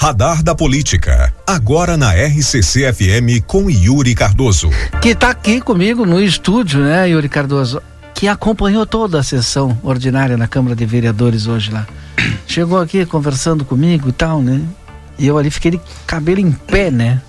[0.00, 4.70] Radar da Política, agora na RCC FM com Yuri Cardoso.
[5.02, 7.82] Que está aqui comigo no estúdio, né, Yuri Cardoso?
[8.14, 11.84] Que acompanhou toda a sessão ordinária na Câmara de Vereadores hoje lá.
[12.46, 14.62] Chegou aqui conversando comigo e tal, né?
[15.18, 17.20] E eu ali fiquei de cabelo em pé, né?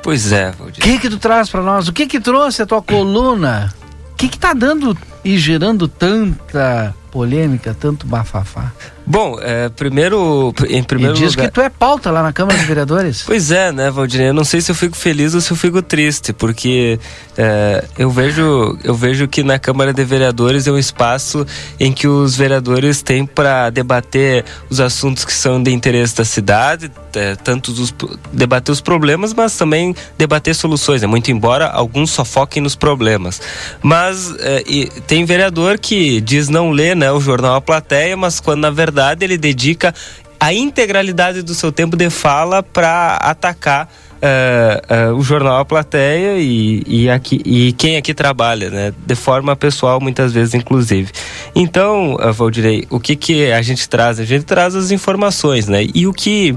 [0.00, 1.88] Pois é, O que que tu traz para nós?
[1.88, 3.74] O que que trouxe a tua coluna?
[4.12, 8.72] O que que tá dando e gerando tanta polêmica, tanto bafafá?
[9.06, 11.46] Bom, é, primeiro, em primeiro e diz lugar...
[11.46, 13.22] que tu é pauta lá na Câmara de Vereadores.
[13.26, 14.28] Pois é, né, Valdinei?
[14.28, 17.00] Eu não sei se eu fico feliz ou se eu fico triste, porque
[17.38, 21.46] é, eu, vejo, eu vejo que na Câmara de Vereadores é um espaço
[21.80, 26.90] em que os vereadores têm para debater os assuntos que são de interesse da cidade,
[27.16, 27.94] é, tanto os,
[28.32, 31.02] debater os problemas, mas também debater soluções.
[31.02, 31.08] Né?
[31.08, 33.40] Muito embora alguns só foquem nos problemas.
[33.82, 34.62] Mas é,
[35.06, 39.24] tem vereador que diz não ler né, o jornal A Plateia, mas quando na verdade,
[39.24, 39.94] ele dedica
[40.38, 46.38] a integralidade do seu tempo de fala para atacar uh, uh, o jornal A Plateia
[46.38, 48.94] e, e, aqui, e quem aqui trabalha, né?
[49.06, 51.10] De forma pessoal, muitas vezes, inclusive.
[51.54, 54.18] Então, uh, Valdirei, o que, que a gente traz?
[54.20, 55.86] A gente traz as informações, né?
[55.94, 56.54] E o que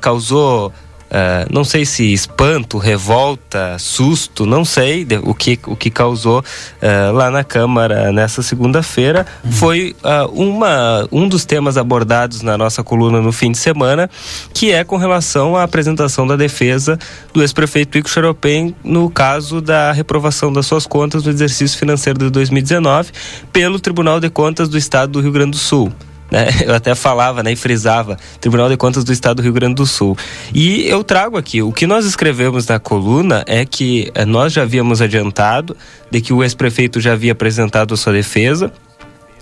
[0.00, 0.72] causou
[1.12, 7.12] Uh, não sei se espanto, revolta, susto, não sei o, que, o que causou uh,
[7.12, 9.26] lá na Câmara nessa segunda-feira.
[9.44, 9.52] Uhum.
[9.52, 14.08] Foi uh, uma, um dos temas abordados na nossa coluna no fim de semana,
[14.54, 16.98] que é com relação à apresentação da defesa
[17.34, 22.30] do ex-prefeito Ico Xaropem no caso da reprovação das suas contas no exercício financeiro de
[22.30, 23.10] 2019
[23.52, 25.92] pelo Tribunal de Contas do Estado do Rio Grande do Sul
[26.32, 26.48] né?
[26.66, 29.86] Eu até falava, né, e frisava, Tribunal de Contas do Estado do Rio Grande do
[29.86, 30.16] Sul.
[30.54, 34.62] E eu trago aqui, o que nós escrevemos na coluna é que eh, nós já
[34.62, 35.76] havíamos adiantado
[36.10, 38.72] de que o ex-prefeito já havia apresentado a sua defesa,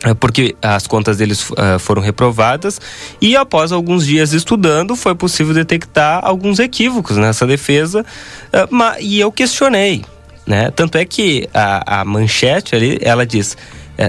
[0.03, 2.81] eh, porque as contas deles uh, foram reprovadas
[3.21, 9.21] e após alguns dias estudando foi possível detectar alguns equívocos nessa defesa uh, ma, e
[9.21, 10.03] eu questionei,
[10.47, 10.71] né?
[10.71, 13.57] Tanto é que a, a manchete ali ela diz: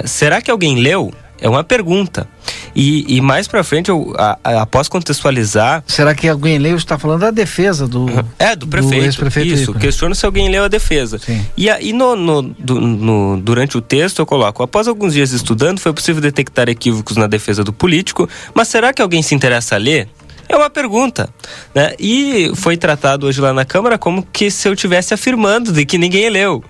[0.06, 1.14] será que alguém leu?
[1.42, 2.28] É uma pergunta.
[2.76, 5.84] E, e mais para frente, eu, a, a, após contextualizar.
[5.88, 6.78] Será que alguém leu?
[6.78, 8.06] Está falando da defesa do.
[8.38, 9.20] É, do prefeito.
[9.20, 11.18] Do Isso, questiono se alguém leu a defesa.
[11.18, 11.44] Sim.
[11.58, 15.92] E aí, no, no, no, durante o texto, eu coloco: após alguns dias estudando, foi
[15.92, 20.08] possível detectar equívocos na defesa do político, mas será que alguém se interessa a ler?
[20.52, 21.30] É uma pergunta,
[21.74, 21.94] né?
[21.98, 25.98] E foi tratado hoje lá na Câmara como que se eu tivesse afirmando de que
[25.98, 26.62] ninguém leu.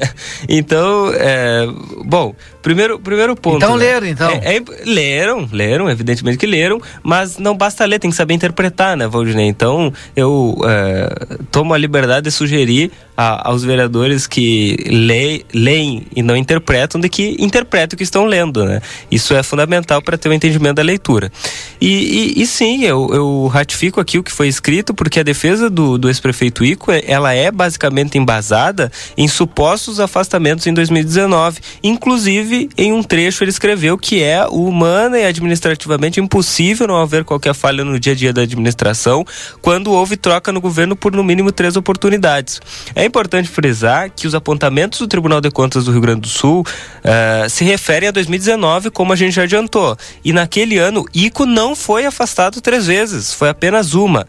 [0.46, 1.66] então, é,
[2.04, 3.56] bom, primeiro, primeiro ponto.
[3.56, 3.86] Então né?
[3.86, 4.30] leram, então.
[4.30, 8.94] É, é, leram, leram, evidentemente que leram, mas não basta ler, tem que saber interpretar,
[8.94, 9.46] né, Valdinei?
[9.46, 16.22] Então, eu é, tomo a liberdade de sugerir a, aos vereadores que le, leem e
[16.22, 18.82] não interpretam de que interpretem o que estão lendo, né?
[19.10, 21.32] Isso é fundamental para ter o um entendimento da leitura.
[21.80, 25.68] E, e, e sim, eu, eu ratifico aqui o que foi escrito, porque a defesa
[25.68, 32.70] do, do ex-prefeito Ico, ela é basicamente embasada em supostos afastamentos em 2019, inclusive Inclusive,
[32.76, 37.84] em um trecho ele escreveu que é humana e administrativamente impossível não haver qualquer falha
[37.84, 39.24] no dia a dia da administração
[39.60, 42.60] quando houve troca no governo por no mínimo três oportunidades.
[42.94, 46.60] É importante frisar que os apontamentos do Tribunal de Contas do Rio Grande do Sul
[46.62, 49.96] uh, se referem a 2019, como a gente já adiantou.
[50.24, 54.26] E naquele ano, ICO não foi afastado três vezes, foi apenas uma.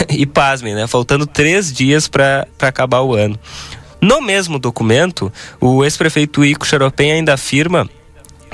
[0.10, 0.86] e pasmem, né?
[0.86, 3.38] Faltando três dias para acabar o ano.
[4.00, 7.88] No mesmo documento, o ex-prefeito Ico Xaropem ainda afirma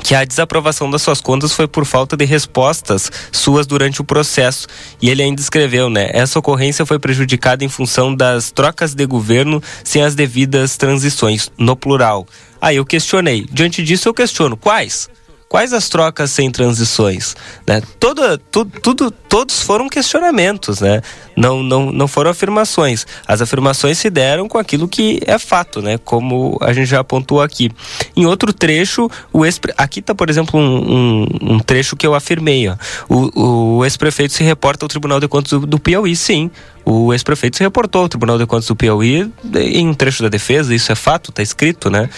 [0.03, 4.67] que a desaprovação das suas contas foi por falta de respostas suas durante o processo.
[5.03, 6.09] E ele ainda escreveu, né?
[6.13, 11.77] Essa ocorrência foi prejudicada em função das trocas de governo sem as devidas transições, no
[11.77, 12.27] plural.
[12.61, 13.47] Aí eu questionei.
[13.51, 15.09] Diante disso, eu questiono quais?
[15.51, 17.35] Quais as trocas sem transições?
[17.67, 17.83] Né?
[17.99, 21.03] Toda, tu, tudo, todos foram questionamentos, né?
[21.37, 23.05] Não, não, não foram afirmações.
[23.27, 25.99] As afirmações se deram com aquilo que é fato, né?
[25.99, 27.69] Como a gente já apontou aqui.
[28.17, 32.15] Em outro trecho, o ex aqui está, por exemplo, um, um, um, trecho que eu
[32.15, 32.69] afirmei.
[32.69, 32.77] Ó.
[33.09, 36.49] O, o ex-prefeito se reporta ao Tribunal de Contas do, do Piauí, sim.
[36.85, 40.73] O ex-prefeito se reportou ao Tribunal de Contas do Piauí em um trecho da defesa,
[40.73, 42.09] isso é fato, está escrito, né?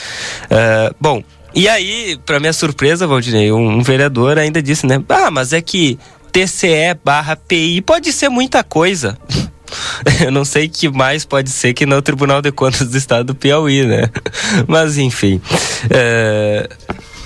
[0.50, 1.23] Uh, bom,
[1.54, 5.02] e aí, para minha surpresa, Valdinei, um, vereador ainda disse, né?
[5.08, 5.99] Ah, mas é que
[6.32, 9.19] TCE barra PI pode ser muita coisa.
[10.25, 13.34] Eu não sei que mais pode ser que no Tribunal de Contas do Estado do
[13.34, 14.08] Piauí, né?
[14.69, 15.40] Mas enfim.
[15.90, 16.69] É...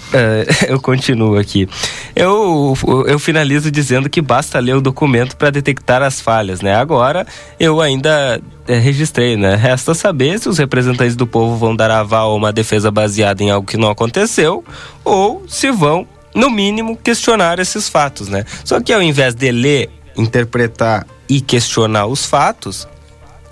[0.09, 1.69] Uh, eu continuo aqui.
[2.15, 2.75] Eu,
[3.07, 6.75] eu finalizo dizendo que basta ler o documento para detectar as falhas, né?
[6.75, 7.27] Agora
[7.59, 9.55] eu ainda é, registrei, né?
[9.55, 13.51] Resta saber se os representantes do povo vão dar aval a uma defesa baseada em
[13.51, 14.65] algo que não aconteceu
[15.05, 18.45] ou se vão, no mínimo, questionar esses fatos, né?
[18.65, 22.87] Só que ao invés de ler, interpretar e questionar os fatos,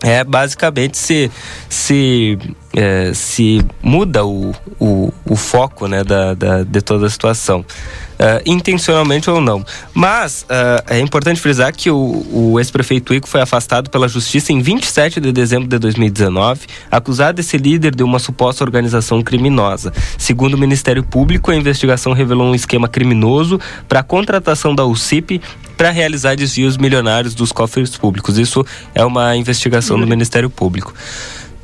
[0.04, 1.30] é basicamente se
[1.68, 2.38] se
[2.76, 8.42] é, se muda o, o, o foco né, da, da, de toda a situação uh,
[8.44, 9.64] intencionalmente ou não.
[9.92, 14.60] Mas uh, é importante frisar que o, o ex-prefeito Ico foi afastado pela justiça em
[14.60, 19.92] 27 de dezembro de 2019, acusado de ser líder de uma suposta organização criminosa.
[20.18, 25.40] Segundo o Ministério Público, a investigação revelou um esquema criminoso para a contratação da UCIP
[25.76, 28.38] para realizar desvios milionários dos cofres públicos.
[28.38, 30.94] Isso é uma investigação do Ministério Público.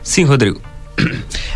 [0.02, 0.69] Sim, Rodrigo.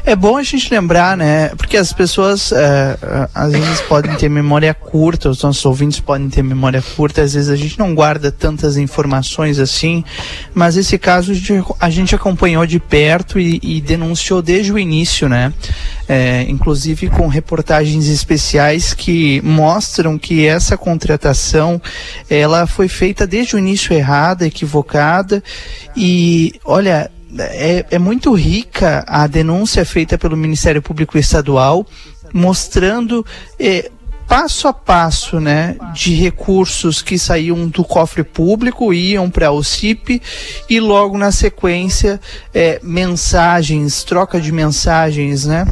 [0.06, 1.48] É bom a gente lembrar, né?
[1.56, 2.98] Porque as pessoas é,
[3.34, 7.48] às vezes podem ter memória curta, os nossos ouvintes podem ter memória curta, às vezes
[7.48, 10.04] a gente não guarda tantas informações assim,
[10.52, 11.32] mas esse caso
[11.80, 15.54] a gente acompanhou de perto e, e denunciou desde o início, né?
[16.06, 21.80] É, inclusive com reportagens especiais que mostram que essa contratação
[22.28, 25.42] ela foi feita desde o início errada, equivocada
[25.96, 31.86] e olha é, é muito rica a denúncia feita pelo Ministério Público Estadual,
[32.32, 33.24] mostrando
[33.58, 33.90] é,
[34.26, 40.20] passo a passo, né, de recursos que saíam do cofre público, iam para o CIP
[40.68, 42.20] e logo na sequência
[42.52, 45.64] é, mensagens, troca de mensagens, né,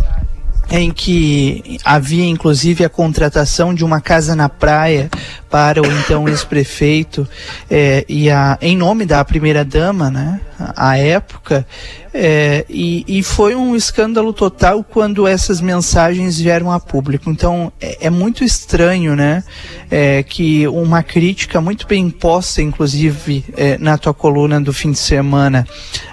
[0.73, 5.11] em que havia inclusive a contratação de uma casa na praia
[5.51, 7.29] para o então ex-prefeito
[7.71, 10.41] é, e a, em nome da primeira dama, né,
[10.75, 11.67] à época,
[12.15, 17.31] é, e, e, foi um escândalo total quando essas mensagens vieram a público.
[17.31, 19.45] Então é, é muito estranho, né,
[19.91, 24.99] é, que uma crítica muito bem posta, inclusive é, na tua coluna do fim de
[24.99, 25.67] semana,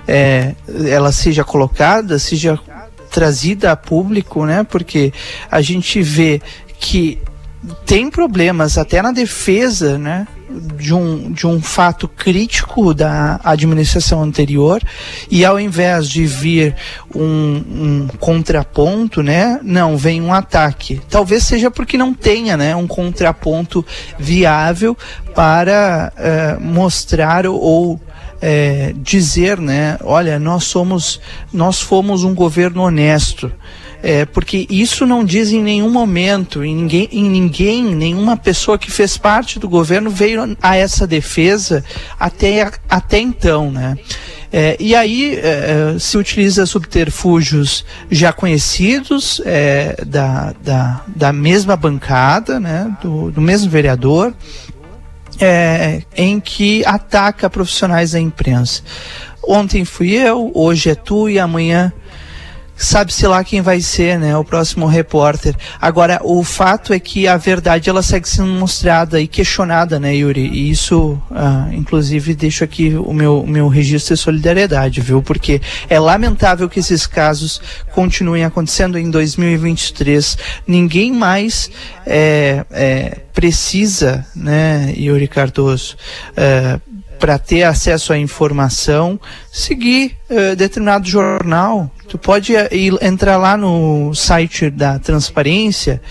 [0.06, 0.54] é,
[0.90, 2.60] ela seja colocada, seja
[3.10, 4.64] trazida a público, né?
[4.64, 5.12] Porque
[5.50, 6.42] a gente vê
[6.80, 7.20] que
[7.86, 10.28] tem problemas até na defesa, né?
[10.78, 14.82] De um, de um fato crítico da administração anterior
[15.30, 16.76] e ao invés de vir
[17.14, 21.00] um, um, contraponto, né, não vem um ataque.
[21.08, 23.86] Talvez seja porque não tenha, né, um contraponto
[24.18, 24.98] viável
[25.36, 28.02] para uh, mostrar ou
[28.42, 31.20] é, dizer, né, olha, nós somos,
[31.52, 33.52] nós fomos um governo honesto.
[34.02, 38.90] É, porque isso não diz em nenhum momento, em ninguém, em ninguém, nenhuma pessoa que
[38.90, 41.84] fez parte do governo veio a essa defesa
[42.18, 43.98] até, até então, né?
[44.52, 51.76] É, e aí é, é se utiliza subterfúgios já conhecidos é, da, da, da mesma
[51.76, 54.34] bancada, né, do, do mesmo vereador,
[55.40, 58.84] é, em que ataca profissionais da imprensa.
[59.44, 61.94] Ontem fui eu, hoje é tu e amanhã
[62.80, 65.54] sabe-se lá quem vai ser, né, o próximo repórter.
[65.82, 70.48] Agora, o fato é que a verdade ela segue sendo mostrada e questionada, né, Yuri?
[70.48, 75.22] E isso, ah, inclusive, deixo aqui o meu, meu registro de solidariedade, viu?
[75.22, 77.62] Porque é lamentável que esses casos
[77.92, 80.38] continuem acontecendo em 2023.
[80.66, 81.70] Ninguém mais
[82.06, 85.98] é, é, precisa, né, Yuri Cardoso,
[86.36, 86.80] é,
[87.20, 89.20] para ter acesso à informação,
[89.52, 91.92] seguir uh, determinado jornal.
[92.08, 96.02] Tu pode eh, ir, entrar lá no site da transparência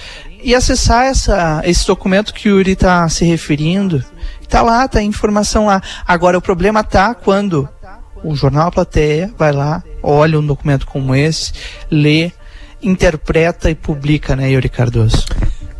[0.43, 4.05] e acessar essa, esse documento que o Yuri está se referindo.
[4.40, 5.82] Está lá, está a informação lá.
[6.06, 7.69] Agora, o problema está quando
[8.22, 11.53] o jornal A Plateia vai lá, olha um documento como esse,
[11.91, 12.32] lê,
[12.82, 15.27] interpreta e publica, né, Yuri Cardoso?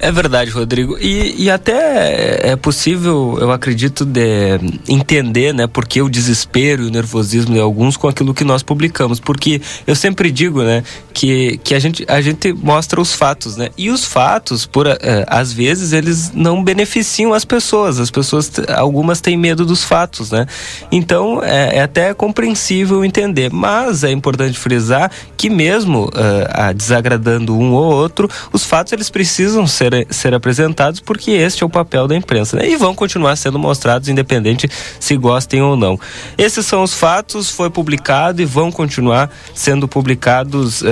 [0.01, 0.97] É verdade, Rodrigo.
[1.01, 6.91] E, e até é possível, eu acredito, de entender, né, porque o desespero e o
[6.91, 9.19] nervosismo de alguns com aquilo que nós publicamos.
[9.19, 13.71] Porque eu sempre digo, né, que, que a, gente, a gente mostra os fatos, né?
[13.77, 17.99] E os fatos, por é, às vezes, eles não beneficiam as pessoas.
[17.99, 20.47] As pessoas, algumas têm medo dos fatos, né?
[20.93, 23.53] Então, é, é até compreensível entender.
[23.53, 29.67] Mas é importante frisar que mesmo uh, desagradando um ou outro, os fatos eles precisam
[29.67, 32.57] ser ser, ser apresentados, porque este é o papel da imprensa.
[32.57, 32.71] Né?
[32.71, 34.69] E vão continuar sendo mostrados, independente
[35.01, 35.99] se gostem ou não.
[36.37, 40.83] Esses são os fatos, foi publicado e vão continuar sendo publicados.
[40.83, 40.87] Uh,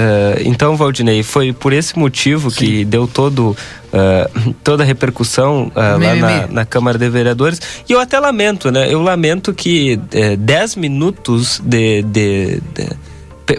[0.45, 2.57] então, Valdinei, foi por esse motivo Sim.
[2.57, 3.57] que deu todo.
[3.87, 7.61] Uh, toda a repercussão uh, lá na, na, Câmara de Vereadores.
[7.89, 8.93] E eu até lamento, né?
[8.93, 9.99] Eu lamento que
[10.39, 12.89] 10 minutos de, de, de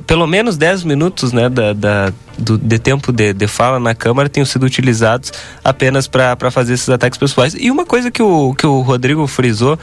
[0.06, 4.29] pelo menos 10 minutos né, da, da do, de tempo de, de fala na Câmara
[4.29, 5.32] tenham sido utilizados
[5.63, 7.56] apenas para fazer esses ataques pessoais.
[7.58, 9.79] E uma coisa que o, que o Rodrigo frisou,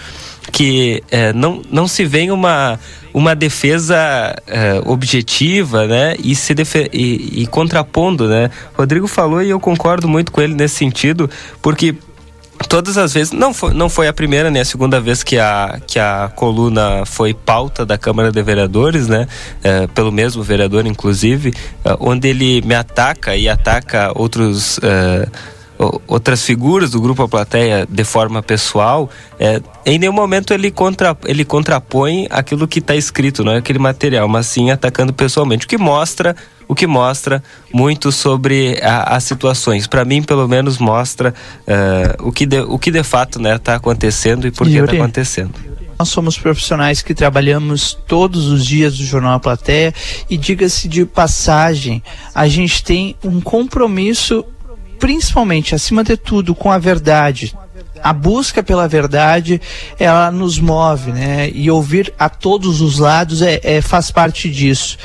[0.53, 2.79] que é, não, não se vê uma,
[3.13, 3.97] uma defesa
[4.47, 6.55] é, objetiva né, e, se
[6.93, 8.29] e, e contrapondo.
[8.29, 8.51] Né?
[8.75, 11.29] Rodrigo falou e eu concordo muito com ele nesse sentido,
[11.61, 11.97] porque
[12.69, 15.81] todas as vezes, não foi, não foi a primeira nem a segunda vez que a,
[15.87, 19.27] que a coluna foi pauta da Câmara de Vereadores, né?
[19.63, 21.53] É, pelo mesmo vereador, inclusive,
[21.85, 24.79] é, onde ele me ataca e ataca outros.
[24.83, 25.29] É,
[25.79, 31.17] outras figuras do grupo A Plateia de forma pessoal, é, em nenhum momento ele, contra,
[31.25, 35.69] ele contrapõe aquilo que está escrito, não é aquele material, mas sim atacando pessoalmente, o
[35.69, 39.87] que mostra o que mostra muito sobre a, as situações.
[39.87, 41.35] Para mim, pelo menos, mostra
[41.69, 44.79] uh, o, que de, o que de fato está né, tá acontecendo e por que
[44.79, 45.53] está acontecendo.
[45.99, 49.95] Nós somos profissionais que trabalhamos todos os dias do Jornal A Plateia
[50.29, 52.03] e diga-se de passagem,
[52.35, 54.45] a gente tem um compromisso,
[55.05, 57.55] principalmente, acima de tudo, com a verdade
[58.03, 59.61] a busca pela verdade
[59.99, 61.51] ela nos move, né?
[61.51, 64.97] E ouvir a todos os lados é, é, faz parte disso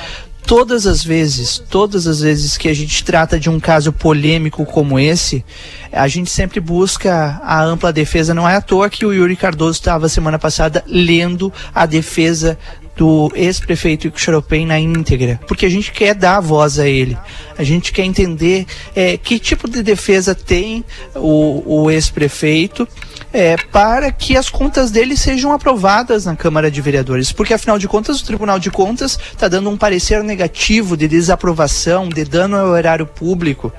[0.50, 4.98] todas as vezes, todas as vezes que a gente trata de um caso polêmico como
[5.00, 5.46] esse,
[5.92, 8.34] a gente sempre busca a ampla defesa.
[8.34, 12.58] Não é à toa que o Yuri Cardoso estava semana passada lendo a defesa
[13.00, 17.18] do ex-prefeito Xaropem na íntegra, porque a gente quer dar voz a ele,
[17.58, 20.84] a gente quer entender é, que tipo de defesa tem
[21.16, 22.86] o, o ex-prefeito
[23.32, 27.88] é, para que as contas dele sejam aprovadas na Câmara de Vereadores, porque afinal de
[27.88, 32.76] contas o Tribunal de Contas está dando um parecer negativo de desaprovação, de dano ao
[32.76, 33.72] erário público.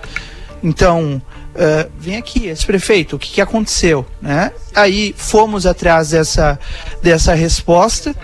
[0.63, 1.21] Então,
[1.55, 4.07] uh, vem aqui, esse prefeito, o que, que aconteceu?
[4.21, 4.51] Né?
[4.75, 6.59] Aí fomos atrás dessa,
[7.03, 8.17] dessa resposta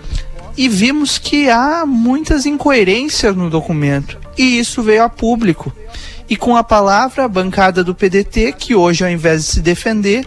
[0.56, 4.18] e vimos que há muitas incoerências no documento.
[4.38, 5.72] E isso veio a público.
[6.28, 10.26] E com a palavra, a bancada do PDT, que hoje, ao invés de se defender,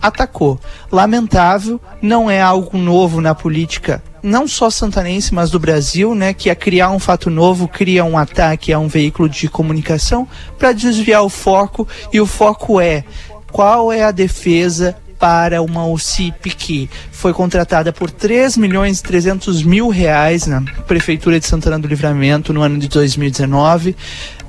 [0.00, 0.58] atacou.
[0.90, 6.50] Lamentável, não é algo novo na política, não só santanense, mas do Brasil, né, que
[6.50, 10.26] é criar um fato novo, cria um ataque a um veículo de comunicação
[10.58, 13.04] para desviar o foco, e o foco é
[13.50, 19.62] qual é a defesa para uma OCIP que foi contratada por 3 milhões e 300
[19.62, 23.96] mil reais na Prefeitura de Santana do Livramento no ano de 2019.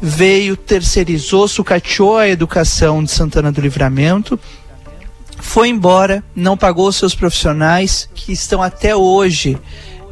[0.01, 4.39] Veio, terceirizou, sucateou a educação de Santana do Livramento
[5.39, 9.57] foi embora, não pagou seus profissionais que estão até hoje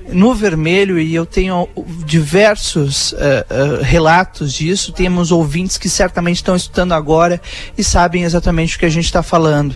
[0.10, 1.68] no vermelho e eu tenho
[2.06, 4.92] diversos uh, uh, relatos disso.
[4.92, 7.42] Temos ouvintes que certamente estão estudando agora
[7.78, 9.76] e sabem exatamente o que a gente está falando.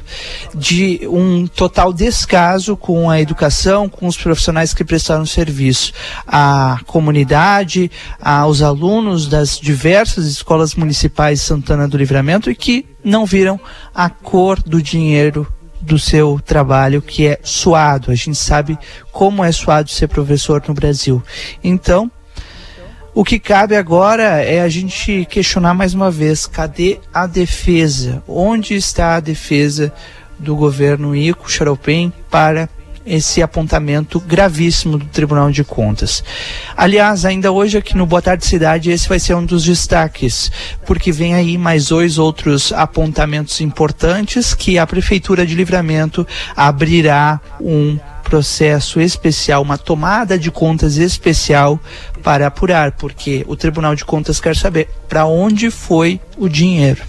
[0.53, 5.93] De um total descaso com a educação, com os profissionais que prestaram serviço.
[6.27, 13.59] A comunidade, aos alunos das diversas escolas municipais Santana do Livramento e que não viram
[13.93, 15.47] a cor do dinheiro
[15.81, 18.11] do seu trabalho que é suado.
[18.11, 18.77] A gente sabe
[19.11, 21.23] como é suado ser professor no Brasil.
[21.63, 22.11] Então,
[23.13, 28.23] o que cabe agora é a gente questionar mais uma vez: cadê a defesa?
[28.27, 29.91] Onde está a defesa
[30.37, 32.69] do governo Ico Xaropem para
[33.09, 36.23] esse apontamento gravíssimo do Tribunal de Contas.
[36.77, 40.51] Aliás, ainda hoje aqui no Boa Tarde Cidade, esse vai ser um dos destaques,
[40.85, 46.25] porque vem aí mais dois outros apontamentos importantes que a Prefeitura de Livramento
[46.55, 51.79] abrirá um processo especial, uma tomada de contas especial
[52.21, 57.01] para apurar, porque o Tribunal de Contas quer saber para onde foi o dinheiro.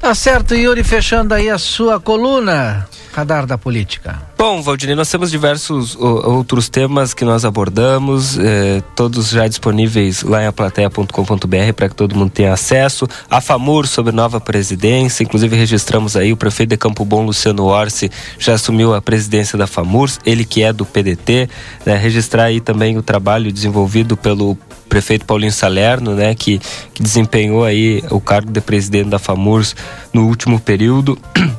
[0.00, 2.88] Tá certo, Yuri, fechando aí a sua coluna.
[3.18, 4.22] Radar da Política.
[4.38, 10.44] Bom, Valdinei, nós temos diversos outros temas que nós abordamos, eh, todos já disponíveis lá
[10.44, 13.08] em aplateia.com.br para que todo mundo tenha acesso.
[13.28, 18.08] A FAMUR sobre nova presidência, inclusive registramos aí o prefeito de Campo Bom, Luciano Orsi,
[18.38, 21.50] já assumiu a presidência da FAMUR, ele que é do PDT,
[21.84, 24.56] né, registrar aí também o trabalho desenvolvido pelo
[24.88, 26.60] prefeito Paulinho Salerno, né, que,
[26.94, 29.74] que desempenhou aí o cargo de presidente da FAMURS
[30.12, 31.18] no último período.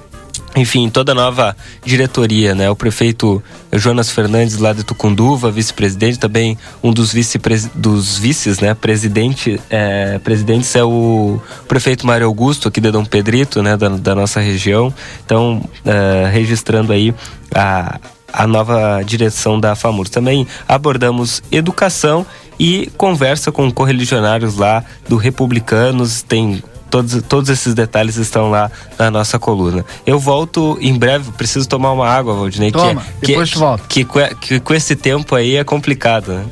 [0.55, 2.69] enfim, toda a nova diretoria, né?
[2.69, 3.41] O prefeito
[3.71, 7.39] Jonas Fernandes lá de Tucunduva, vice-presidente, também um dos vice
[7.75, 8.73] dos vices, né?
[8.73, 13.77] Presidente, é, presidentes é o prefeito Mário Augusto aqui de Dom Pedrito, né?
[13.77, 14.93] Da, da nossa região.
[15.23, 17.13] Então, é, registrando aí
[17.53, 17.99] a,
[18.33, 20.09] a nova direção da FAMUR.
[20.09, 22.25] Também abordamos educação
[22.59, 29.11] e conversa com correligionários lá do Republicanos, tem Todos, todos esses detalhes estão lá na
[29.11, 29.85] nossa coluna.
[30.05, 32.71] Eu volto em breve, preciso tomar uma água, Valdinei.
[32.71, 33.83] Toma, que, depois que, volta.
[33.87, 36.45] Que, que, que, com esse tempo aí é complicado, né?